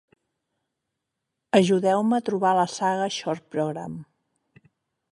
Ajudeu-me 1.59 2.19
a 2.21 2.25
trobar 2.31 2.57
la 2.63 2.67
saga 2.79 3.13
Short 3.19 3.49
Program. 3.57 4.03